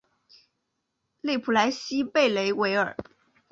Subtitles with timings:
[1.21, 2.97] 勒普莱西贝勒维尔。